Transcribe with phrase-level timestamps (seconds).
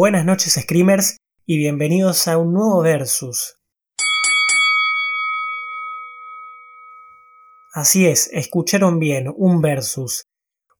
[0.00, 3.56] Buenas noches Screamers y bienvenidos a un nuevo versus.
[7.74, 10.22] Así es, escucharon bien, un versus.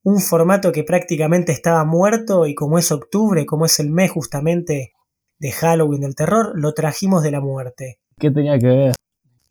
[0.04, 4.92] Un formato que prácticamente estaba muerto y como es octubre, como es el mes justamente
[5.40, 7.98] de Halloween del terror, lo trajimos de la muerte.
[8.20, 8.94] ¿Qué tenía que ver?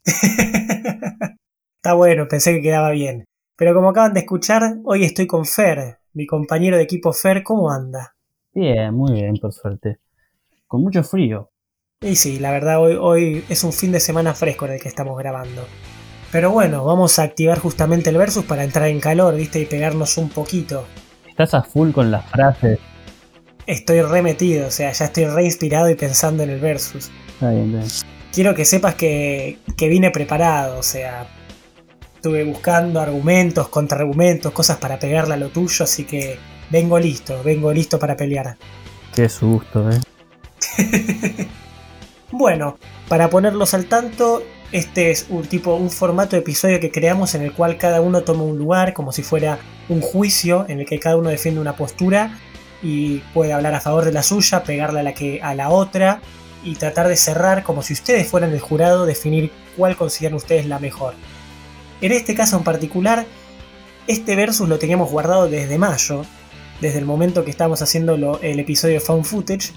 [1.76, 3.26] Está bueno, pensé que quedaba bien.
[3.54, 7.70] Pero como acaban de escuchar, hoy estoy con Fer, mi compañero de equipo Fer, ¿cómo
[7.70, 8.14] anda?
[8.58, 10.00] Bien, muy bien, por suerte.
[10.66, 11.52] Con mucho frío.
[12.00, 14.88] Y sí, la verdad hoy, hoy es un fin de semana fresco en el que
[14.88, 15.64] estamos grabando.
[16.32, 19.60] Pero bueno, vamos a activar justamente el versus para entrar en calor, ¿viste?
[19.60, 20.84] Y pegarnos un poquito.
[21.28, 22.80] Estás a full con las frases.
[23.64, 27.12] Estoy remetido, o sea, ya estoy re inspirado y pensando en el versus.
[27.28, 27.84] Está bien, bien.
[28.32, 31.28] Quiero que sepas que, que vine preparado, o sea,
[32.16, 36.38] estuve buscando argumentos, contraargumentos, cosas para pegarle a lo tuyo, así que
[36.70, 38.56] vengo listo, vengo listo para pelear.
[39.14, 40.00] Qué susto, eh.
[42.30, 47.34] Bueno, para ponerlos al tanto, este es un tipo, un formato de episodio que creamos
[47.34, 49.58] en el cual cada uno toma un lugar, como si fuera
[49.88, 52.38] un juicio, en el que cada uno defiende una postura
[52.82, 56.20] y puede hablar a favor de la suya, pegarle a la que a la otra
[56.62, 60.78] y tratar de cerrar como si ustedes fueran el jurado, definir cuál consideran ustedes la
[60.78, 61.14] mejor.
[62.02, 63.24] En este caso en particular,
[64.06, 66.26] este versus lo teníamos guardado desde mayo,
[66.80, 69.72] desde el momento que estábamos haciendo el episodio Found Footage.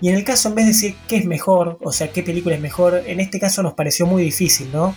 [0.00, 2.54] Y en el caso, en vez de decir qué es mejor, o sea, qué película
[2.54, 4.94] es mejor, en este caso nos pareció muy difícil, ¿no?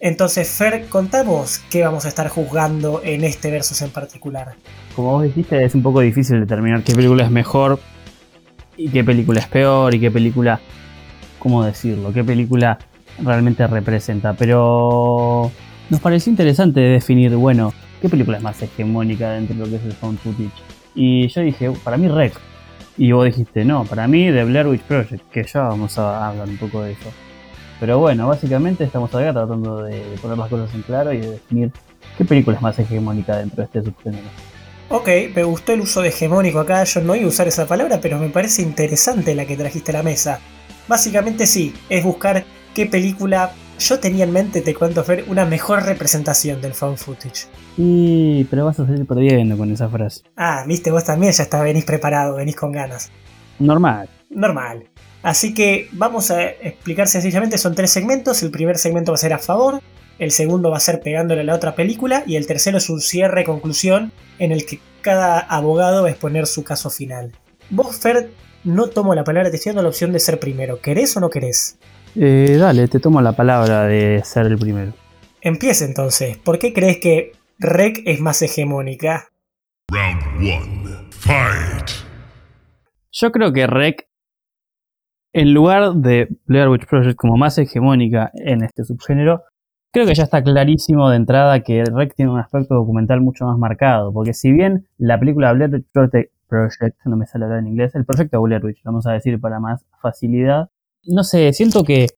[0.00, 4.56] Entonces, Fer, contamos qué vamos a estar juzgando en este versus en particular.
[4.96, 7.78] Como vos dijiste, es un poco difícil determinar qué película es mejor
[8.76, 10.60] y qué película es peor y qué película,
[11.38, 12.12] ¿cómo decirlo?
[12.12, 12.78] ¿Qué película
[13.22, 14.32] realmente representa?
[14.32, 15.52] Pero
[15.90, 17.72] nos pareció interesante definir, bueno,
[18.02, 20.50] qué película es más hegemónica dentro de lo que es el found footage.
[20.94, 22.34] Y yo dije, para mí Rec.
[22.98, 26.48] Y vos dijiste, no, para mí The Blair Witch Project, que ya vamos a hablar
[26.48, 27.10] un poco de eso.
[27.80, 31.72] Pero bueno, básicamente estamos acá tratando de poner las cosas en claro y de definir
[32.18, 34.28] qué película es más hegemónica dentro de este subgénero.
[34.88, 38.00] Ok, me gustó el uso de hegemónico acá, yo no iba a usar esa palabra,
[38.02, 40.40] pero me parece interesante la que trajiste a la mesa.
[40.86, 45.84] Básicamente sí, es buscar qué película yo tenía en mente, te cuento Fer, una mejor
[45.84, 47.46] representación del found footage.
[47.76, 50.22] Y pero vas a salir perdiendo con esa frase.
[50.36, 53.10] Ah, viste, vos también ya está, venís preparado, venís con ganas.
[53.58, 54.08] Normal.
[54.30, 54.84] Normal.
[55.22, 59.32] Así que vamos a explicar sencillamente, son tres segmentos, el primer segmento va a ser
[59.32, 59.80] a favor,
[60.18, 63.00] el segundo va a ser pegándole a la otra película y el tercero es un
[63.00, 67.32] cierre conclusión en el que cada abogado va a exponer su caso final.
[67.70, 68.30] Vos, Fer,
[68.64, 70.80] no tomo la palabra, te estoy dando la opción de ser primero.
[70.80, 71.78] ¿Querés o no querés?
[72.14, 74.92] Eh, dale, te tomo la palabra de ser el primero.
[75.40, 76.36] Empieza entonces.
[76.36, 79.28] ¿Por qué crees que Rec es más hegemónica?
[79.90, 81.08] Round one.
[81.10, 81.90] Fight.
[83.10, 84.08] Yo creo que Rec,
[85.32, 89.42] en lugar de Blair Witch Project como más hegemónica en este subgénero,
[89.90, 93.58] creo que ya está clarísimo de entrada que Rec tiene un aspecto documental mucho más
[93.58, 94.12] marcado.
[94.12, 97.94] Porque si bien la película Blair Witch Project, Project, no me sale hablar en inglés,
[97.94, 100.68] el proyecto Blair Witch, vamos a decir para más facilidad,
[101.04, 102.08] no sé, siento que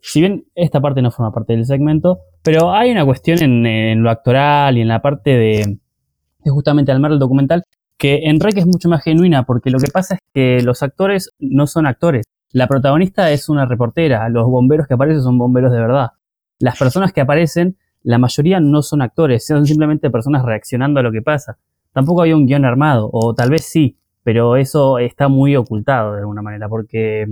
[0.00, 4.10] si bien esta parte no forma parte del segmento, pero hay una cuestión en, lo
[4.10, 5.78] actoral y en la parte de,
[6.44, 7.62] justamente armar el documental
[7.96, 11.30] que en Rec es mucho más genuina porque lo que pasa es que los actores
[11.38, 12.24] no son actores.
[12.50, 16.10] La protagonista es una reportera, los bomberos que aparecen son bomberos de verdad.
[16.58, 21.12] Las personas que aparecen, la mayoría no son actores, son simplemente personas reaccionando a lo
[21.12, 21.58] que pasa.
[21.92, 26.20] Tampoco había un guion armado, o tal vez sí, pero eso está muy ocultado de
[26.20, 27.26] alguna manera porque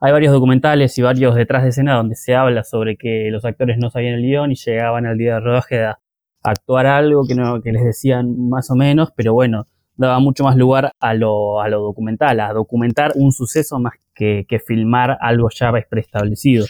[0.00, 3.78] hay varios documentales y varios detrás de escena donde se habla sobre que los actores
[3.78, 5.98] no sabían el guion y llegaban al día de rodaje a
[6.42, 9.66] actuar algo que, no, que les decían más o menos, pero bueno,
[9.96, 14.44] daba mucho más lugar a lo, a lo documental, a documentar un suceso más que,
[14.48, 16.66] que filmar algo ya preestablecido.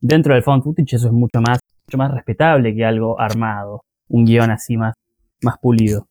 [0.00, 4.24] Dentro del found footage eso es mucho más, mucho más respetable que algo armado, un
[4.24, 4.94] guion así más,
[5.42, 6.06] más pulido.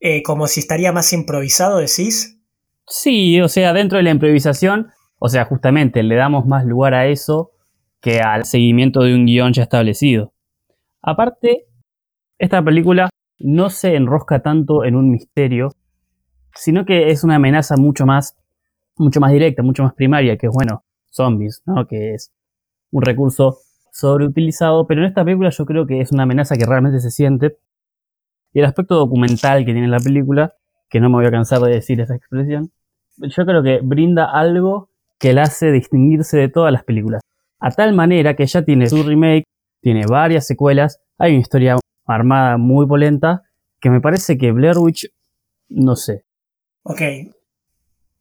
[0.00, 2.38] Eh, como si estaría más improvisado, decís.
[2.86, 4.88] Sí, o sea, dentro de la improvisación,
[5.18, 7.52] o sea, justamente le damos más lugar a eso
[8.00, 10.32] que al seguimiento de un guion ya establecido.
[11.02, 11.66] Aparte,
[12.38, 15.70] esta película no se enrosca tanto en un misterio,
[16.54, 18.36] sino que es una amenaza mucho más,
[18.96, 21.86] mucho más directa, mucho más primaria, que es bueno, zombies, ¿no?
[21.86, 22.32] Que es
[22.90, 23.58] un recurso
[23.92, 27.58] sobreutilizado, pero en esta película yo creo que es una amenaza que realmente se siente.
[28.52, 30.54] Y el aspecto documental que tiene la película,
[30.88, 32.70] que no me voy a cansar de decir esa expresión,
[33.16, 37.20] yo creo que brinda algo que la hace distinguirse de todas las películas.
[37.60, 39.44] A tal manera que ya tiene su remake,
[39.80, 41.76] tiene varias secuelas, hay una historia
[42.06, 43.42] armada muy polenta,
[43.80, 45.08] que me parece que Blair Witch,
[45.68, 46.24] no sé.
[46.82, 47.02] Ok.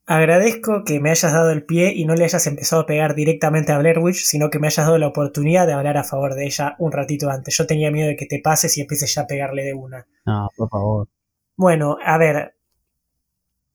[0.09, 3.73] Agradezco que me hayas dado el pie y no le hayas empezado a pegar directamente
[3.73, 6.45] a Blair Witch, sino que me hayas dado la oportunidad de hablar a favor de
[6.45, 7.57] ella un ratito antes.
[7.57, 10.07] Yo tenía miedo de que te pases y empieces ya a pegarle de una.
[10.25, 11.07] No, por favor.
[11.57, 12.56] Bueno, a ver.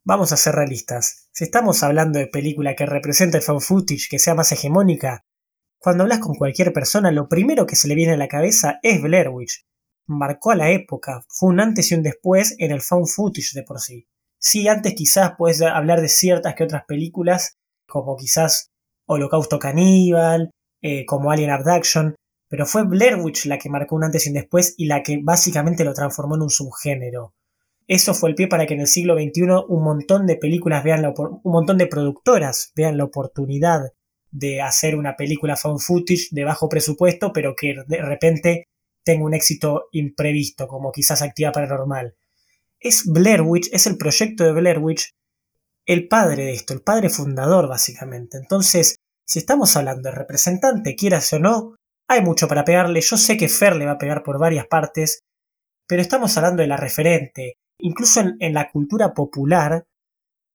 [0.05, 1.29] Vamos a ser realistas.
[1.31, 5.25] Si estamos hablando de película que representa el fan footage, que sea más hegemónica,
[5.79, 9.01] cuando hablas con cualquier persona, lo primero que se le viene a la cabeza es
[9.01, 9.65] Blair Witch.
[10.07, 13.63] Marcó a la época, fue un antes y un después en el fan footage de
[13.63, 14.09] por sí.
[14.39, 17.55] Sí, antes quizás puedes hablar de ciertas que otras películas,
[17.87, 18.73] como quizás
[19.07, 20.51] Holocausto Caníbal,
[20.83, 22.17] eh, como Alien Abduction,
[22.49, 25.21] pero fue Blair Witch la que marcó un antes y un después y la que
[25.23, 27.35] básicamente lo transformó en un subgénero.
[27.87, 31.03] Eso fue el pie para que en el siglo XXI un montón de películas vean
[31.03, 33.93] la un montón de productoras vean la oportunidad
[34.31, 38.69] de hacer una película found footage de bajo presupuesto, pero que de repente
[39.05, 42.15] tenga un éxito imprevisto, como quizás Activa Paranormal
[42.83, 45.15] es Blair Witch, es el proyecto de Blair Witch
[45.87, 48.39] el padre de esto, el padre fundador básicamente.
[48.39, 51.77] Entonces, si estamos hablando de representante, quieras o no,
[52.09, 53.01] hay mucho para pegarle.
[53.01, 55.21] Yo sé que Fer le va a pegar por varias partes,
[55.89, 57.57] pero estamos hablando de la referente.
[57.85, 59.89] Incluso en, la cultura popular,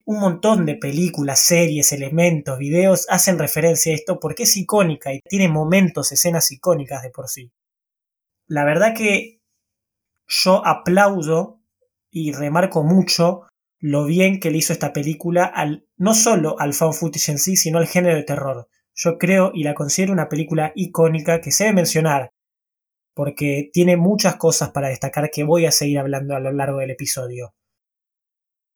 [0.05, 5.19] un montón de películas, series, elementos, videos hacen referencia a esto porque es icónica y
[5.19, 7.51] tiene momentos, escenas icónicas de por sí.
[8.47, 9.41] La verdad que
[10.25, 11.59] yo aplaudo
[12.09, 13.41] y remarco mucho
[13.79, 15.53] lo bien que le hizo esta película
[15.97, 18.69] no solo al fan footage en sí, sino al género de terror.
[18.95, 22.31] Yo creo y la considero una película icónica que se debe mencionar,
[23.17, 26.91] porque tiene muchas cosas para destacar que voy a seguir hablando a lo largo del
[26.91, 27.53] episodio.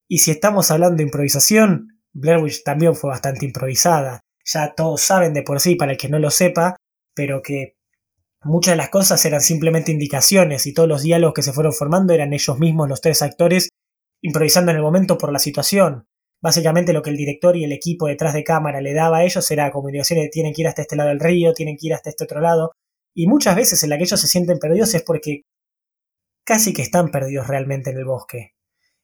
[0.09, 4.19] Y si estamos hablando de improvisación, Blair Witch también fue bastante improvisada.
[4.43, 6.75] Ya todos saben de por sí, para el que no lo sepa,
[7.13, 7.75] pero que
[8.43, 12.11] Muchas de las cosas eran simplemente indicaciones y todos los diálogos que se fueron formando
[12.11, 13.69] eran ellos mismos, los tres actores,
[14.19, 16.07] improvisando en el momento por la situación.
[16.41, 19.49] Básicamente lo que el director y el equipo detrás de cámara le daba a ellos
[19.51, 21.93] era como indicaciones de tienen que ir hasta este lado del río, tienen que ir
[21.93, 22.71] hasta este otro lado.
[23.13, 25.43] Y muchas veces en la que ellos se sienten perdidos es porque
[26.45, 28.55] casi que están perdidos realmente en el bosque.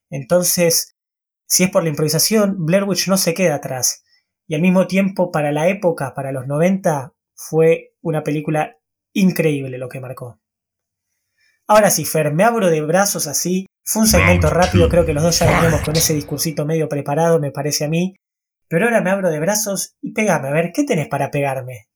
[0.10, 0.96] Entonces,
[1.46, 4.04] si es por la improvisación, Blair Witch no se queda atrás.
[4.48, 8.78] Y al mismo tiempo, para la época, para los 90, fue una película
[9.14, 10.40] increíble lo que marcó.
[11.68, 13.66] Ahora sí, Fer, me abro de brazos así.
[13.84, 17.40] Fue un segmento rápido, creo que los dos ya veníamos con ese discursito medio preparado,
[17.40, 18.16] me parece a mí.
[18.70, 21.88] Pero ahora me abro de brazos y pegame, a ver, ¿qué tenés para pegarme?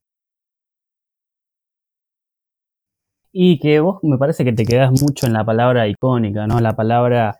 [3.31, 6.59] Y que vos me parece que te quedás mucho en la palabra icónica, ¿no?
[6.59, 7.39] La palabra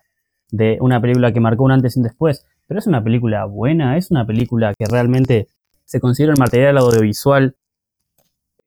[0.50, 2.46] de una película que marcó un antes y un después.
[2.68, 5.48] Pero es una película buena, es una película que realmente
[5.84, 7.56] se considera el material audiovisual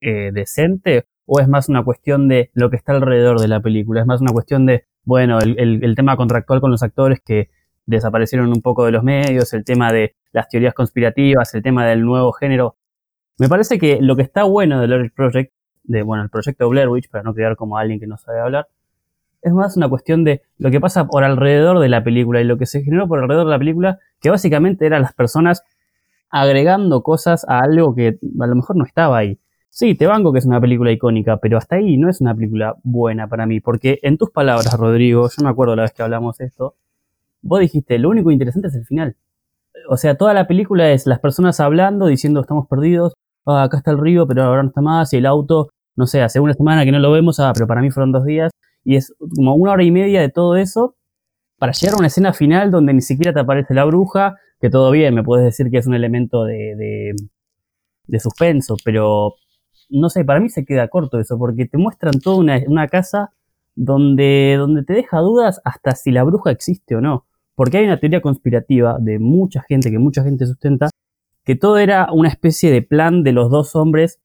[0.02, 4.02] eh, decente o es más una cuestión de lo que está alrededor de la película?
[4.02, 7.48] Es más una cuestión de, bueno, el, tema contractual con los actores que
[7.86, 12.02] desaparecieron un poco de los medios, el tema de las teorías conspirativas, el tema del
[12.02, 12.76] nuevo género.
[13.38, 15.53] Me parece que lo que está bueno del Blair Project,
[15.84, 18.68] de, bueno, el proyecto Blair Witch, para no quedar como alguien que no sabe hablar,
[19.42, 22.56] es más una cuestión de lo que pasa por alrededor de la película y lo
[22.56, 25.62] que se generó por alrededor de la película, que básicamente eran las personas
[26.30, 29.38] agregando cosas a algo que a lo mejor no estaba ahí.
[29.68, 32.76] Sí, te banco que es una película icónica, pero hasta ahí no es una película
[32.82, 36.40] buena para mí, porque en tus palabras, Rodrigo, yo me acuerdo la vez que hablamos
[36.40, 36.76] esto,
[37.42, 39.16] vos dijiste, lo único interesante es el final.
[39.88, 43.14] O sea, toda la película es las personas hablando, diciendo estamos perdidos,
[43.46, 46.22] ah, acá está el río, pero ahora no está más, y el auto, no sé,
[46.22, 48.50] hace una semana que no lo vemos, ah, pero para mí fueron dos días,
[48.84, 50.96] y es como una hora y media de todo eso
[51.58, 54.90] para llegar a una escena final donde ni siquiera te aparece la bruja, que todo
[54.90, 57.12] bien, me puedes decir que es un elemento de, de,
[58.06, 59.34] de suspenso, pero
[59.90, 63.32] no sé, para mí se queda corto eso, porque te muestran toda una, casa
[63.74, 67.26] donde, donde te deja dudas hasta si la bruja existe o no.
[67.54, 70.90] Porque hay una teoría conspirativa de mucha gente, que mucha gente sustenta,
[71.44, 74.20] que todo era una especie de plan de los dos hombres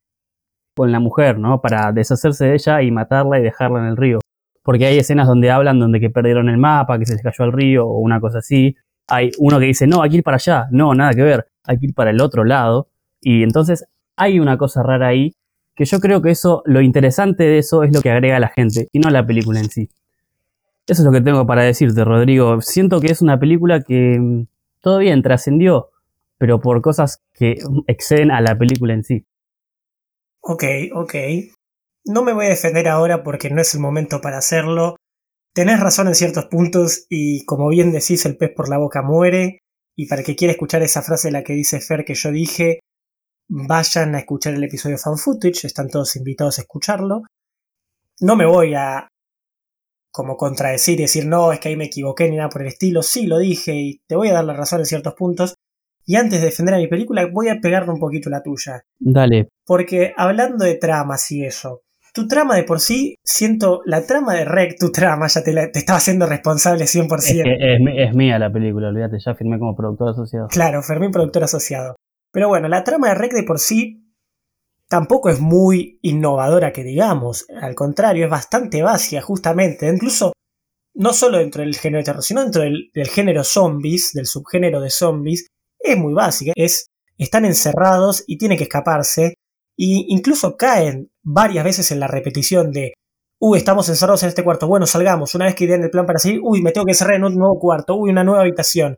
[0.79, 1.59] con la mujer, ¿no?
[1.59, 4.19] Para deshacerse de ella y matarla y dejarla en el río.
[4.63, 7.51] Porque hay escenas donde hablan donde que perdieron el mapa, que se les cayó al
[7.51, 8.77] río o una cosa así.
[9.09, 10.67] Hay uno que dice, no, hay que ir para allá.
[10.71, 11.47] No, nada que ver.
[11.65, 12.87] Hay que ir para el otro lado.
[13.19, 13.83] Y entonces
[14.15, 15.35] hay una cosa rara ahí
[15.75, 18.47] que yo creo que eso, lo interesante de eso es lo que agrega a la
[18.47, 19.89] gente y no la película en sí.
[20.87, 22.61] Eso es lo que tengo para decirte, Rodrigo.
[22.61, 24.45] Siento que es una película que mm,
[24.79, 25.89] todo bien trascendió,
[26.37, 27.57] pero por cosas que
[27.87, 29.25] exceden a la película en sí.
[30.41, 31.15] Ok, ok.
[32.05, 34.95] No me voy a defender ahora porque no es el momento para hacerlo.
[35.53, 39.59] Tenés razón en ciertos puntos y como bien decís, el pez por la boca muere.
[39.97, 42.79] Y para que quiera escuchar esa frase la que dice Fer que yo dije,
[43.49, 47.23] vayan a escuchar el episodio fan footage, están todos invitados a escucharlo.
[48.21, 49.09] No me voy a
[50.11, 53.03] como contradecir y decir, no, es que ahí me equivoqué ni nada por el estilo.
[53.03, 55.55] Sí, lo dije y te voy a dar la razón en ciertos puntos.
[56.05, 58.81] Y antes de defender a mi película, voy a pegarle un poquito la tuya.
[58.97, 59.49] Dale.
[59.69, 64.43] Porque hablando de tramas y eso, tu trama de por sí, siento, la trama de
[64.43, 67.17] Rec, tu trama, ya te, te estaba haciendo responsable 100%.
[67.17, 70.47] Es, que es, es, mía la película, olvídate, ya firmé como productor asociado.
[70.47, 71.97] Claro, firmé productor asociado.
[72.31, 74.11] Pero bueno, la trama de Rec de por sí
[74.87, 80.33] tampoco es muy innovadora que digamos, al contrario, es bastante básica justamente, incluso
[80.95, 84.81] no solo dentro del género de terror, sino dentro del, del género zombies, del subgénero
[84.81, 85.45] de zombies,
[85.79, 86.87] es muy básica, es
[87.19, 89.35] están encerrados y tienen que escaparse
[89.81, 92.95] y incluso caen varias veces en la repetición de
[93.39, 96.19] uy, estamos encerrados en este cuarto, bueno, salgamos, una vez que den el plan para
[96.19, 98.97] salir, uy, me tengo que cerrar en un nuevo cuarto, uy, una nueva habitación.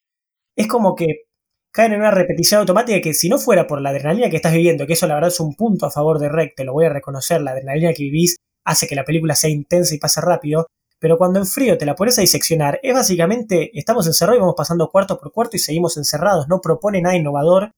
[0.56, 1.26] Es como que
[1.72, 4.88] caen en una repetición automática que si no fuera por la adrenalina que estás viviendo,
[4.88, 6.90] que eso la verdad es un punto a favor de Rec, te lo voy a
[6.90, 10.66] reconocer, la adrenalina que vivís hace que la película sea intensa y pase rápido,
[11.00, 14.56] pero cuando en frío te la pones a diseccionar, es básicamente estamos encerrados y vamos
[14.58, 17.72] pasando cuarto por cuarto y seguimos encerrados, no propone nada innovador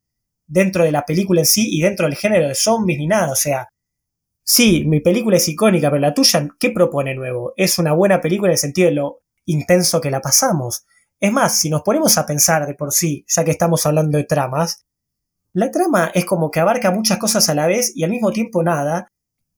[0.48, 3.36] dentro de la película en sí y dentro del género de zombies ni nada, o
[3.36, 3.70] sea,
[4.44, 7.54] sí, mi película es icónica, pero la tuya, ¿qué propone nuevo?
[7.58, 10.86] Es una buena película en el sentido de lo intenso que la pasamos.
[11.20, 14.26] Es más, si nos ponemos a pensar de por sí, ya que estamos hablando de
[14.26, 14.86] tramas,
[15.54, 18.64] la trama es como que abarca muchas cosas a la vez y al mismo tiempo
[18.64, 19.08] nada,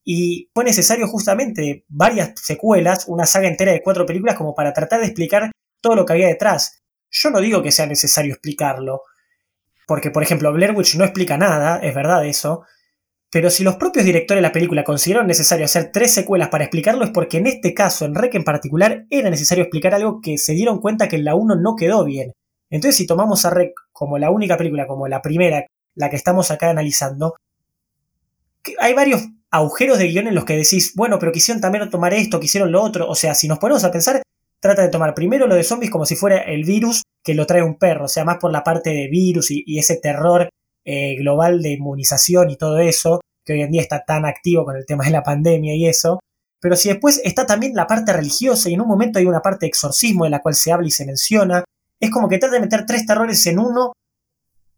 [0.04, 5.00] y fue necesario justamente varias secuelas, una saga entera de cuatro películas como para tratar
[5.00, 5.52] de explicar
[5.82, 6.84] todo lo que había detrás.
[7.10, 9.02] Yo no digo que sea necesario explicarlo,
[9.88, 12.64] porque por ejemplo Blair Witch no explica nada, es verdad eso,
[13.32, 17.04] pero si los propios directores de la película consideraron necesario hacer tres secuelas para explicarlo
[17.04, 20.54] es porque en este caso, en Rec en particular, era necesario explicar algo que se
[20.54, 22.32] dieron cuenta que en la 1 no quedó bien.
[22.70, 25.66] Entonces si tomamos a Rec como la única película, como la primera,
[25.96, 27.36] la que estamos acá analizando,
[28.80, 32.40] hay varios agujeros de guion en los que decís, bueno, pero quisieron también tomar esto,
[32.40, 33.08] quisieron lo otro.
[33.08, 34.22] O sea, si nos ponemos a pensar,
[34.60, 37.64] trata de tomar primero lo de zombies como si fuera el virus que lo trae
[37.64, 40.50] un perro, o sea, más por la parte de virus y, ese terror
[40.86, 44.76] eh, global de inmunización y todo eso, que hoy en día está tan activo con
[44.76, 46.20] el tema de la pandemia y eso.
[46.60, 49.66] Pero si después está también la parte religiosa y en un momento hay una parte
[49.66, 51.64] de exorcismo de la cual se habla y se menciona,
[52.00, 53.94] es como que trata de meter tres terrores en uno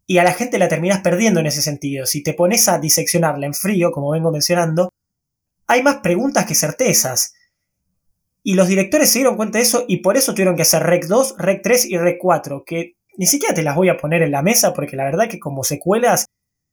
[0.06, 2.06] y a la gente la terminas perdiendo en ese sentido.
[2.06, 4.90] Si te pones a diseccionarla en frío, como vengo mencionando,
[5.66, 7.34] hay más preguntas que certezas.
[8.48, 11.04] Y los directores se dieron cuenta de eso y por eso tuvieron que hacer Rec
[11.04, 14.30] 2, Rec 3 y Rec 4, que ni siquiera te las voy a poner en
[14.30, 16.24] la mesa porque la verdad que como secuelas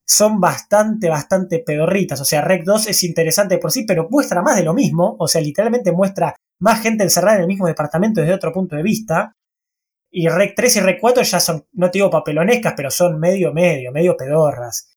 [0.07, 2.21] son bastante, bastante pedorritas.
[2.21, 5.17] O sea, Rec 2 es interesante por sí, pero muestra más de lo mismo.
[5.19, 8.81] O sea, literalmente muestra más gente encerrada en el mismo departamento desde otro punto de
[8.81, 9.33] vista.
[10.09, 13.51] Y Rec 3 y Rec 4 ya son, no te digo papelonescas, pero son medio,
[13.51, 14.93] medio, medio pedorras.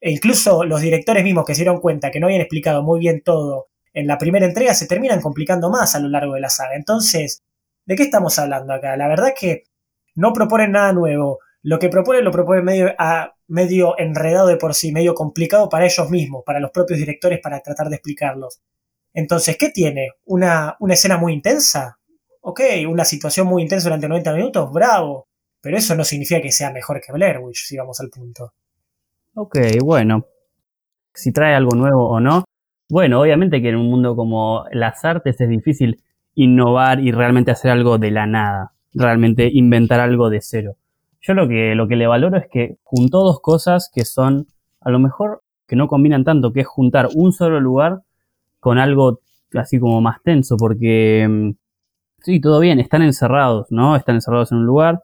[0.00, 3.22] E incluso los directores mismos que se dieron cuenta que no habían explicado muy bien
[3.22, 6.76] todo en la primera entrega se terminan complicando más a lo largo de la saga.
[6.76, 7.42] Entonces,
[7.86, 8.94] ¿de qué estamos hablando acá?
[8.94, 9.62] La verdad es que
[10.14, 11.38] no proponen nada nuevo.
[11.62, 15.86] Lo que proponen lo proponen medio, a, medio enredado de por sí, medio complicado para
[15.86, 18.60] ellos mismos, para los propios directores, para tratar de explicarlos.
[19.14, 20.10] Entonces, ¿qué tiene?
[20.26, 21.98] ¿Una, una escena muy intensa?
[22.42, 25.26] Ok, una situación muy intensa durante 90 minutos, bravo.
[25.62, 28.52] Pero eso no significa que sea mejor que Blair Witch, si vamos al punto.
[29.36, 30.26] Ok, bueno.
[31.14, 32.44] Si trae algo nuevo o no.
[32.88, 36.02] Bueno, obviamente que en un mundo como las artes es difícil
[36.36, 38.72] innovar y realmente hacer algo de la nada.
[38.94, 40.76] Realmente inventar algo de cero.
[41.20, 44.46] Yo lo que, lo que le valoro es que juntó dos cosas que son,
[44.80, 48.02] a lo mejor, que no combinan tanto, que es juntar un solo lugar
[48.60, 49.20] con algo
[49.54, 51.50] así como más tenso, porque mm,
[52.22, 53.96] sí, todo bien, están encerrados, ¿no?
[53.96, 55.02] Están encerrados en un lugar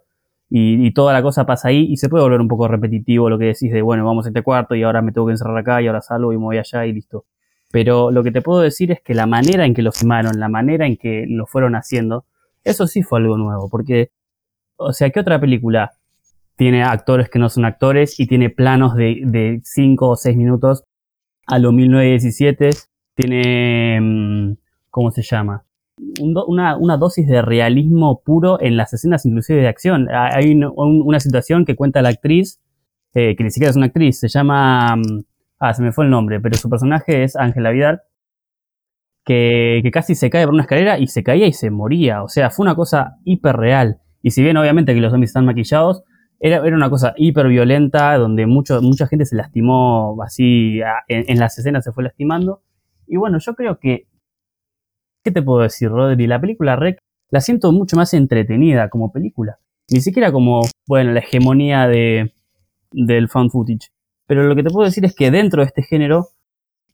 [0.49, 3.47] y, toda la cosa pasa ahí y se puede volver un poco repetitivo lo que
[3.47, 5.87] decís de, bueno, vamos a este cuarto y ahora me tengo que encerrar acá y
[5.87, 7.25] ahora salgo y me voy allá y listo.
[7.73, 10.49] Pero lo que te puedo decir es que la manera en que lo filmaron, la
[10.49, 12.27] manera en que lo fueron haciendo,
[12.63, 14.11] eso sí fue algo nuevo, porque,
[14.77, 15.93] o sea, ¿qué otra película
[16.57, 20.85] tiene actores que no son actores y tiene planos de 5 o 6 minutos
[21.47, 22.71] a lo 1917.
[23.15, 24.57] Tiene, mm,
[24.91, 25.65] ¿cómo se llama?
[26.21, 30.09] una, dosis de realismo puro en las escenas inclusive de acción.
[30.11, 32.61] Hay una situación que cuenta la actriz,
[33.15, 34.97] eh, que ni siquiera es una actriz, se llama...
[34.97, 35.25] Mm,
[35.63, 38.03] ah, se me fue el nombre, pero su personaje es Ángela Vidal,
[39.25, 42.25] que, casi se cae por una escalera y se caía y se moría.
[42.25, 44.01] O sea, fue una cosa hiper real.
[44.23, 46.03] Y si bien obviamente que los zombies están maquillados,
[46.41, 51.85] era, una cosa hiper violenta, donde mucho, mucha gente se lastimó así, en, las escenas
[51.85, 52.63] se fue lastimando.
[53.07, 54.09] Y bueno, yo creo que,
[55.23, 56.27] ¿qué te puedo decir, Rodri?
[56.27, 56.99] La película Rec
[57.31, 59.59] la siento mucho más entretenida como película.
[59.89, 62.33] Ni siquiera como, bueno, la hegemonía de,
[62.91, 63.92] del found footage.
[64.33, 66.29] Pero lo que te puedo decir es que dentro de este género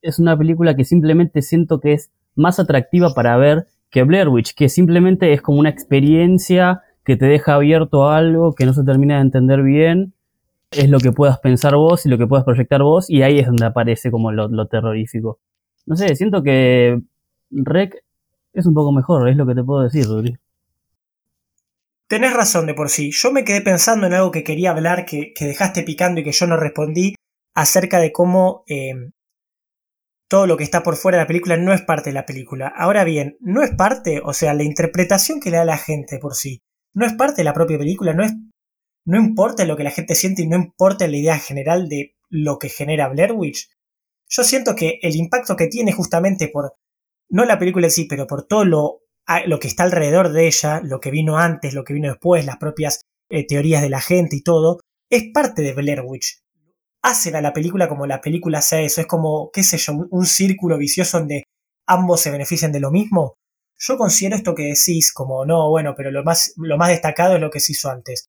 [0.03, 4.57] es una película que simplemente siento que es más atractiva para ver que Blair Witch,
[4.57, 8.83] que simplemente es como una experiencia que te deja abierto a algo que no se
[8.83, 10.15] termina de entender bien,
[10.73, 13.47] es lo que puedas pensar vos y lo que puedas proyectar vos, y ahí es
[13.47, 15.39] donde aparece como lo, terrorífico.
[15.87, 17.01] No sé, siento que
[17.53, 18.03] Rec
[18.53, 20.37] es un poco mejor, es lo que te puedo decir, Rodri.
[22.09, 23.13] Tenés razón de por sí.
[23.13, 26.49] Yo me quedé pensando en algo que quería hablar, que dejaste picando y que yo
[26.49, 27.15] no respondí,
[27.59, 28.95] acerca de cómo eh,
[30.29, 32.69] todo lo que está por fuera de la película no es parte de la película.
[32.69, 36.37] Ahora bien, no es parte, o sea, la interpretación que le da la gente por
[36.37, 36.63] sí,
[36.95, 38.33] no es parte de la propia película, no es
[39.05, 42.59] no importa lo que la gente siente y no importa la idea general de lo
[42.59, 43.71] que genera Blair Witch.
[44.29, 46.75] Yo siento que el impacto que tiene justamente por
[47.31, 49.01] no la película en sí, pero por todo lo,
[49.47, 52.59] lo que está alrededor de ella, lo que vino antes, lo que vino después, las
[52.59, 53.01] propias
[53.31, 54.79] eh, teorías de la gente y todo,
[55.11, 56.43] es parte de Blair Witch
[57.03, 59.01] hacen a la película como la película sea eso.
[59.01, 61.45] Es como, qué sé yo, un círculo vicioso donde
[61.87, 63.35] ambos se benefician de lo mismo.
[63.79, 67.41] Yo considero esto que decís como, no, bueno, pero lo más, lo más destacado es
[67.41, 68.27] lo que se hizo antes.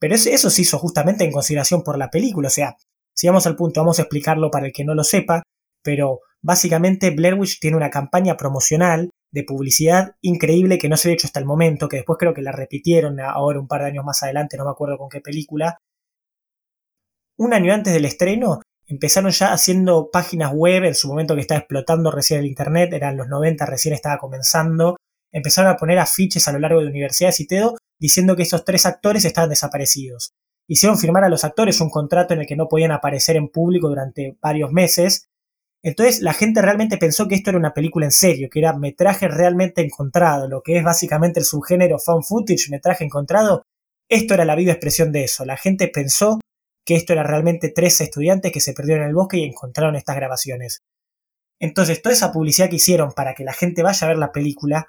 [0.00, 2.48] Pero eso, eso se hizo justamente en consideración por la película.
[2.48, 2.76] O sea,
[3.14, 5.42] si vamos al punto, vamos a explicarlo para el que no lo sepa.
[5.82, 11.14] Pero básicamente Blair Witch tiene una campaña promocional de publicidad increíble que no se había
[11.14, 14.04] hecho hasta el momento, que después creo que la repitieron ahora un par de años
[14.04, 15.78] más adelante, no me acuerdo con qué película,
[17.38, 21.60] un año antes del estreno, empezaron ya haciendo páginas web en su momento que estaba
[21.60, 24.96] explotando recién el Internet, eran los 90, recién estaba comenzando,
[25.32, 28.86] empezaron a poner afiches a lo largo de universidades y todo diciendo que esos tres
[28.86, 30.32] actores estaban desaparecidos.
[30.68, 33.88] Hicieron firmar a los actores un contrato en el que no podían aparecer en público
[33.88, 35.28] durante varios meses.
[35.82, 39.28] Entonces la gente realmente pensó que esto era una película en serio, que era metraje
[39.28, 43.62] realmente encontrado, lo que es básicamente el subgénero found footage, metraje encontrado.
[44.10, 45.44] Esto era la viva expresión de eso.
[45.44, 46.40] La gente pensó
[46.88, 50.16] que esto era realmente tres estudiantes que se perdieron en el bosque y encontraron estas
[50.16, 50.84] grabaciones.
[51.58, 54.88] Entonces, toda esa publicidad que hicieron para que la gente vaya a ver la película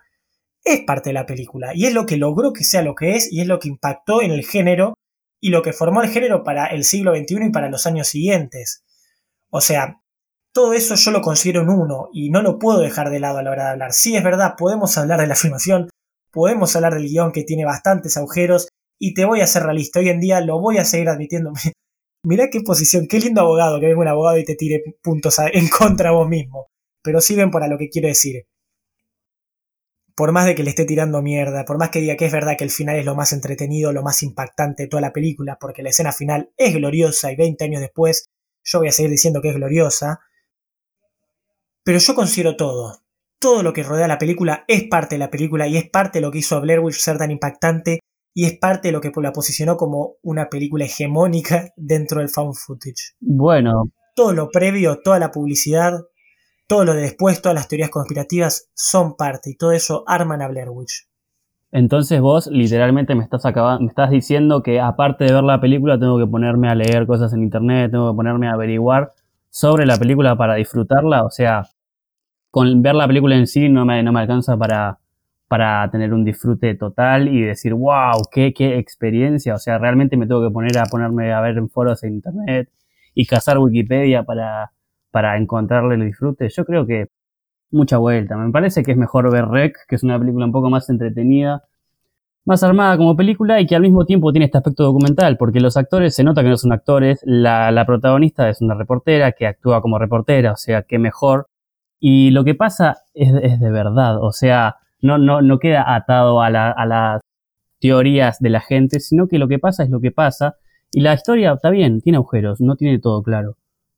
[0.63, 3.29] es parte de la película y es lo que logró que sea lo que es
[3.29, 4.93] y es lo que impactó en el género
[5.41, 8.81] y lo que formó el género para el siglo XXI y para los años siguientes.
[9.49, 9.99] O sea,
[10.53, 13.43] todo eso yo lo considero en uno y no lo puedo dejar de lado a
[13.43, 13.91] la hora de hablar.
[13.91, 15.89] Sí, es verdad, podemos hablar de la filmación,
[16.31, 19.99] podemos hablar del guion que tiene bastantes agujeros y te voy a ser realista.
[19.99, 21.51] Hoy en día lo voy a seguir admitiendo.
[22.23, 25.67] Mirá qué posición, qué lindo abogado que venga un abogado y te tire puntos en
[25.77, 26.67] contra vos mismo.
[27.01, 28.45] Pero sí ven para lo que quiero decir.
[30.15, 32.57] Por más de que le esté tirando mierda, por más que diga que es verdad
[32.57, 35.81] que el final es lo más entretenido, lo más impactante de toda la película, porque
[35.81, 38.25] la escena final es gloriosa y 20 años después
[38.65, 40.19] yo voy a seguir diciendo que es gloriosa.
[41.83, 43.01] Pero yo considero todo.
[43.39, 46.25] Todo lo que rodea la película es parte de la película y es parte de
[46.25, 48.01] lo que hizo a Blair Witch ser tan impactante
[48.33, 52.55] y es parte de lo que la posicionó como una película hegemónica dentro del found
[52.55, 53.15] footage.
[53.19, 53.91] Bueno.
[54.15, 56.01] Todo lo previo, toda la publicidad,
[56.67, 60.47] todo lo de después, todas las teorías conspirativas son parte y todo eso arman a
[60.47, 61.07] Blair Witch.
[61.71, 65.99] Entonces vos literalmente me estás acabando, me estás diciendo que aparte de ver la película
[65.99, 69.11] tengo que ponerme a leer cosas en internet, tengo que ponerme a averiguar
[69.49, 71.67] sobre la película para disfrutarla, o sea,
[72.49, 74.99] con ver la película en sí no me, no me alcanza para,
[75.49, 79.55] para tener un disfrute total y decir, wow, qué, qué experiencia.
[79.55, 82.69] O sea, realmente me tengo que poner a ponerme a ver en foros de internet
[83.15, 84.71] y cazar Wikipedia para,
[85.09, 86.49] para encontrarle el disfrute.
[86.49, 87.07] Yo creo que
[87.71, 88.37] mucha vuelta.
[88.37, 91.63] Me parece que es mejor ver Rec, que es una película un poco más entretenida,
[92.45, 95.77] más armada como película y que al mismo tiempo tiene este aspecto documental, porque los
[95.77, 99.81] actores se nota que no son actores, la, la protagonista es una reportera que actúa
[99.81, 101.47] como reportera, o sea, que mejor.
[101.99, 106.41] Y lo que pasa es, es de verdad, o sea, no, no, no queda atado
[106.41, 107.21] a, la, a las
[107.79, 110.57] teorías de la gente, sino que lo que pasa es lo que pasa.
[110.91, 113.57] Y la historia está bien, tiene agujeros, no tiene todo claro.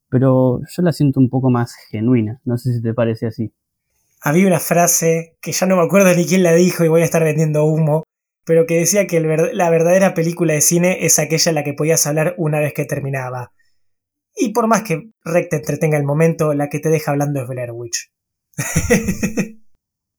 [0.10, 2.42] Pero yo la siento un poco más genuina.
[2.44, 3.54] No sé si te parece así.
[4.22, 7.06] Había una frase que ya no me acuerdo ni quién la dijo y voy a
[7.06, 8.04] estar vendiendo humo,
[8.46, 12.06] pero que decía que la verdadera película de cine es aquella en la que podías
[12.06, 13.52] hablar una vez que terminaba.
[14.36, 17.48] Y por más que Rec te entretenga el momento, la que te deja hablando es
[17.48, 18.12] Blair Witch.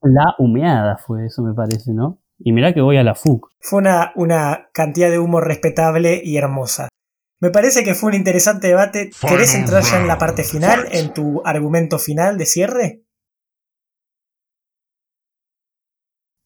[0.02, 2.18] La humeada fue eso, me parece, ¿no?
[2.38, 3.48] Y mirá que voy a la FUC.
[3.60, 6.88] Fue una, una cantidad de humo respetable y hermosa.
[7.40, 9.10] Me parece que fue un interesante debate.
[9.20, 13.02] ¿Querés entrar ya en la parte final, en tu argumento final de cierre?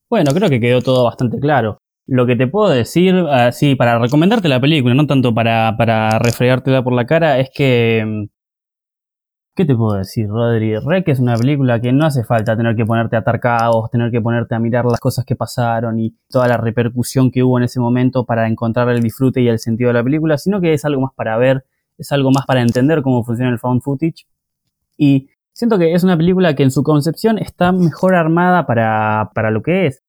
[0.08, 1.78] Bueno, creo que quedó todo bastante claro.
[2.06, 6.84] Lo que te puedo decir, así, para recomendarte la película, no tanto para, para refregártela
[6.84, 8.35] por la cara, es que mm,
[9.56, 10.76] ¿Qué te puedo decir, Rodri?
[10.80, 14.10] Rec es una película que no hace falta tener que ponerte a atar cabos, tener
[14.10, 17.64] que ponerte a mirar las cosas que pasaron y toda la repercusión que hubo en
[17.64, 20.84] ese momento para encontrar el disfrute y el sentido de la película, sino que es
[20.84, 21.64] algo más para ver,
[21.96, 24.26] es algo más para entender cómo funciona el found footage.
[24.98, 29.50] Y siento que es una película que en su concepción está mejor armada para, para
[29.50, 30.02] lo que es.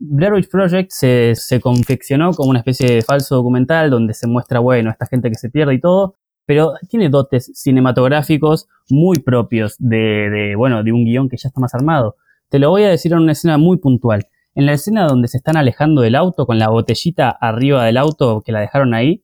[0.00, 4.58] Blair Witch Project se, se, confeccionó como una especie de falso documental donde se muestra,
[4.58, 6.16] bueno, esta gente que se pierde y todo,
[6.50, 11.76] pero tiene dotes cinematográficos muy propios de, bueno, de un guion que ya está más
[11.76, 12.16] armado.
[12.48, 14.26] Te lo voy a decir en una escena muy puntual.
[14.56, 18.42] En la escena donde se están alejando del auto con la botellita arriba del auto
[18.44, 19.22] que la dejaron ahí,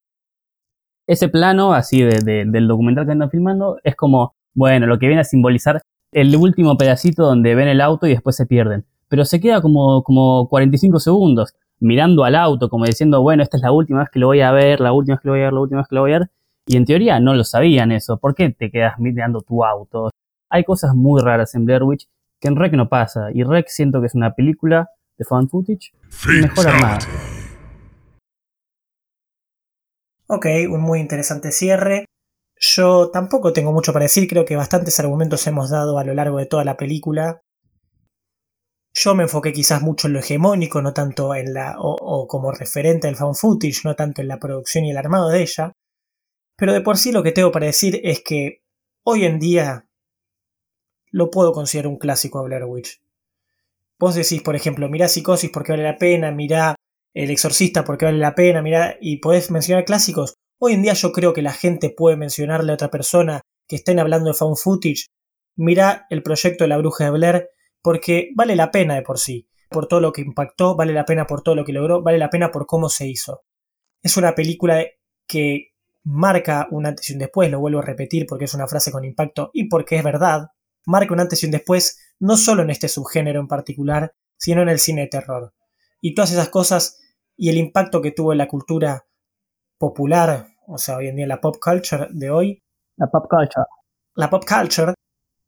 [1.09, 5.09] ese plano así de, de, del documental que andan filmando es como, bueno, lo que
[5.09, 9.25] viene a simbolizar el último pedacito donde ven el auto y después se pierden pero
[9.25, 13.73] se queda como, como 45 segundos mirando al auto, como diciendo, bueno, esta es la
[13.73, 15.53] última vez que lo voy a ver, la última vez que lo voy a ver,
[15.53, 16.31] la última vez que lo voy a ver.
[16.69, 18.19] Y en teoría no lo sabían eso.
[18.19, 20.11] ¿Por qué te quedas mirando tu auto?
[20.51, 22.09] Hay cosas muy raras en Blair Witch
[22.41, 23.29] que en Rec no pasa.
[23.33, 25.93] Y Rec siento que es una película de fan footage
[26.41, 26.99] mejor armada.
[30.27, 32.07] Ok, un muy interesante cierre.
[32.59, 36.39] Yo tampoco tengo mucho para decir, creo que bastantes argumentos hemos dado a lo largo
[36.39, 37.43] de toda la película.
[38.93, 41.77] Yo me enfoqué quizás mucho en lo hegemónico, no tanto en la.
[41.79, 45.43] o, como referente del found footage, no tanto en la producción y el armado de
[45.43, 45.73] ella.
[46.57, 48.63] Pero de por sí lo que tengo para decir es que
[49.03, 49.89] hoy en día
[51.11, 53.01] lo puedo considerar un clásico a Blair Witch.
[53.99, 56.75] Vos decís, por ejemplo, mirá Psicosis porque vale la pena, mirá
[57.15, 60.35] El Exorcista porque vale la pena, mirá, y podés mencionar clásicos.
[60.59, 63.99] Hoy en día yo creo que la gente puede mencionarle a otra persona que estén
[63.99, 65.07] hablando de found footage.
[65.57, 67.49] Mirá el proyecto de la bruja de Blair
[67.83, 71.27] porque vale la pena de por sí, por todo lo que impactó, vale la pena
[71.27, 73.45] por todo lo que logró, vale la pena por cómo se hizo.
[74.03, 74.85] Es una película
[75.27, 75.73] que
[76.07, 79.05] marca un antes y un después, lo vuelvo a repetir porque es una frase con
[79.05, 80.49] impacto y porque es verdad,
[80.87, 84.69] marca un antes y un después no solo en este subgénero en particular, sino en
[84.69, 85.53] el cine de terror.
[86.01, 87.01] Y todas esas cosas
[87.37, 89.07] y el impacto que tuvo en la cultura
[89.79, 92.63] popular, o sea, hoy en día la pop culture de hoy.
[92.97, 93.67] La pop culture.
[94.15, 94.95] La pop culture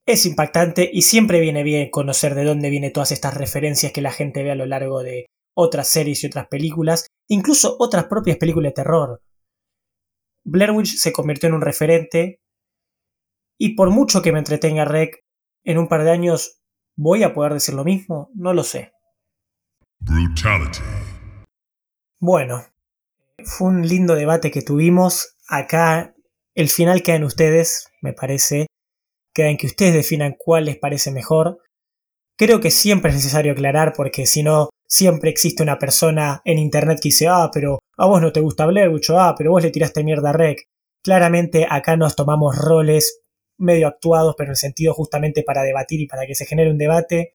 [0.05, 4.11] es impactante y siempre viene bien conocer de dónde vienen todas estas referencias que la
[4.11, 8.71] gente ve a lo largo de otras series y otras películas, incluso otras propias películas
[8.71, 9.23] de terror.
[10.51, 12.41] Blair Witch se convirtió en un referente
[13.59, 15.23] y por mucho que me entretenga Rec,
[15.65, 16.63] en un par de años
[16.97, 18.93] voy a poder decir lo mismo, no lo sé.
[20.01, 20.79] Brutality.
[22.19, 22.65] Bueno,
[23.45, 25.37] fue un lindo debate que tuvimos.
[25.49, 26.15] Acá
[26.55, 28.69] el final queda en ustedes, me parece
[29.35, 31.59] queda en que ustedes definan cuál les parece mejor.
[32.39, 37.01] Creo que siempre es necesario aclarar porque si no, siempre existe una persona en internet
[37.03, 39.71] que dice, ah, pero a vos no te gusta Blair Witch, ah, pero vos le
[39.71, 40.69] tiraste mierda a Rec.
[41.03, 43.23] Claramente acá nos tomamos roles
[43.59, 47.35] medio actuados, pero en sentido justamente para debatir y para que se genere un debate.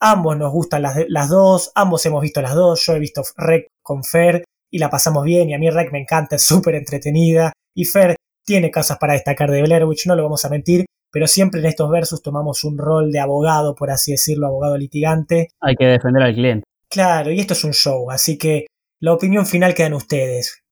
[0.00, 3.66] Ambos nos gustan las, las dos, ambos hemos visto las dos, yo he visto Rec
[3.82, 7.52] con Fer y la pasamos bien y a mí Rec me encanta, es súper entretenida
[7.74, 8.14] y Fer
[8.46, 11.66] tiene cosas para destacar de Blair Witch, no lo vamos a mentir, pero siempre en
[11.66, 15.48] estos versos tomamos un rol de abogado, por así decirlo, abogado litigante.
[15.60, 16.64] Hay que defender al cliente.
[16.88, 18.66] Claro, y esto es un show, así que
[19.00, 20.64] la opinión final queda en ustedes.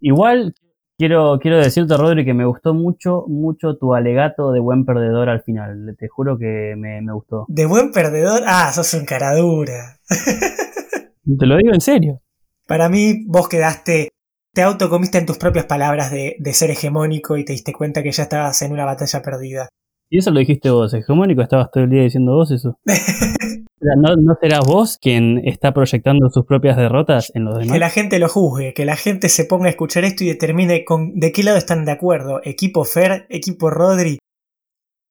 [0.00, 0.54] Igual
[0.98, 5.42] quiero, quiero decirte, Rodri, que me gustó mucho, mucho tu alegato de buen perdedor al
[5.42, 5.96] final.
[5.98, 7.46] Te juro que me, gustó.
[7.48, 8.42] ¿De buen perdedor?
[8.46, 9.98] Ah, sos un caradura.
[11.38, 12.22] Te lo digo en serio.
[12.66, 14.08] Para mí, vos quedaste
[14.52, 18.10] te autocomiste en tus propias palabras de, de, ser hegemónico y te diste cuenta que
[18.10, 19.68] ya estabas en una batalla perdida.
[20.12, 22.78] Y eso lo dijiste vos, hegemónico, estabas todo el día diciendo vos eso.
[23.80, 27.72] ¿No, ¿No serás vos quien está proyectando sus propias derrotas en los demás?
[27.72, 30.84] Que la gente lo juzgue, que la gente se ponga a escuchar esto y determine
[30.84, 32.40] con, de qué lado están de acuerdo.
[32.44, 34.18] Equipo Fer, equipo Rodri.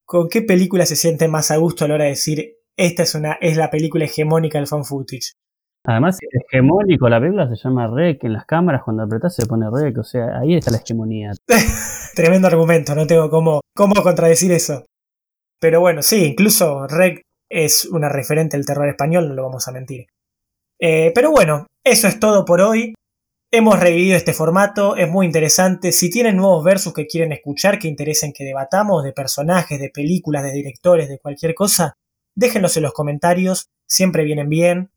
[0.05, 3.15] ¿Con qué película se siente más a gusto a la hora de decir esta es,
[3.15, 5.31] una, es la película hegemónica del fan footage?
[5.85, 9.67] Además, es hegemónico, la película se llama Rec, en las cámaras cuando apretás se pone
[9.71, 11.31] Rec, o sea, ahí está la hegemonía.
[12.15, 14.85] Tremendo argumento, no tengo cómo, cómo contradecir eso.
[15.59, 19.71] Pero bueno, sí, incluso Rec es una referente al terror español, no lo vamos a
[19.71, 20.07] mentir.
[20.79, 22.93] Eh, pero bueno, eso es todo por hoy.
[23.51, 25.91] Hemos revivido este formato, es muy interesante.
[25.91, 30.43] Si tienen nuevos versos que quieren escuchar, que interesen que debatamos, de personajes, de películas,
[30.43, 31.93] de directores, de cualquier cosa,
[32.35, 34.91] déjenlos en los comentarios, siempre vienen bien.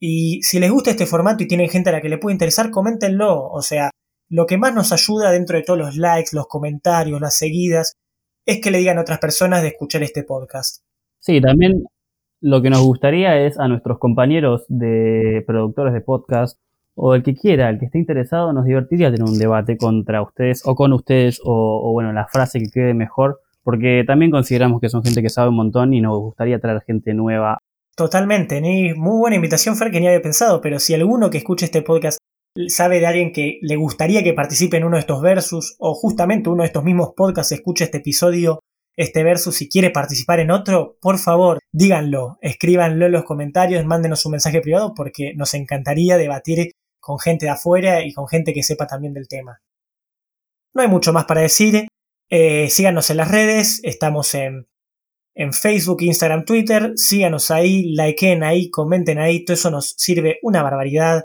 [0.00, 2.70] Y si les gusta este formato y tienen gente a la que le puede interesar,
[2.70, 3.48] coméntenlo.
[3.48, 3.90] O sea,
[4.28, 7.94] lo que más nos ayuda dentro de todos los likes, los comentarios, las seguidas,
[8.46, 10.82] es que le digan a otras personas de escuchar este podcast.
[11.18, 11.84] Sí, también
[12.40, 16.58] lo que nos gustaría es a nuestros compañeros de productores de podcast
[16.94, 20.62] o el que quiera, el que esté interesado, nos divertiría tener un debate contra ustedes
[20.64, 24.88] o con ustedes o, o bueno, la frase que quede mejor, porque también consideramos que
[24.88, 27.58] son gente que sabe un montón y nos gustaría traer gente nueva
[27.98, 31.64] Totalmente, ni muy buena invitación, Fer, que ni había pensado, pero si alguno que escuche
[31.64, 32.18] este podcast
[32.68, 36.48] sabe de alguien que le gustaría que participe en uno de estos versus o justamente
[36.48, 38.60] uno de estos mismos podcasts escuche este episodio
[38.96, 44.24] este versus, si quiere participar en otro, por favor, díganlo, escríbanlo en los comentarios, mándenos
[44.26, 48.62] un mensaje privado porque nos encantaría debatir con gente de afuera y con gente que
[48.62, 49.58] sepa también del tema.
[50.72, 51.88] No hay mucho más para decir.
[52.30, 54.68] Eh, síganos en las redes, estamos en,
[55.38, 56.92] en Facebook, Instagram, Twitter.
[56.96, 61.22] Síganos ahí, likeen ahí, comenten ahí, todo eso nos sirve una barbaridad.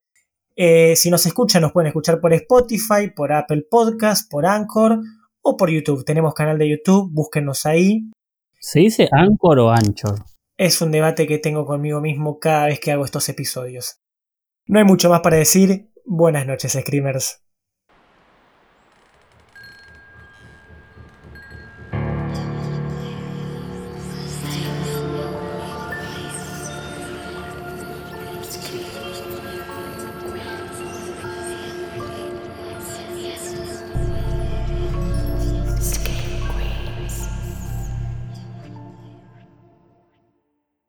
[0.56, 5.00] Eh, si nos escuchan, nos pueden escuchar por Spotify, por Apple Podcast, por Anchor
[5.42, 6.06] o por YouTube.
[6.06, 8.12] Tenemos canal de YouTube, búsquenos ahí.
[8.60, 10.20] ¿Se dice Anchor o Anchor?
[10.58, 14.00] Es un debate que tengo conmigo mismo cada vez que hago estos episodios.
[14.68, 15.90] No hay mucho más para decir.
[16.06, 17.42] Buenas noches, Screamers.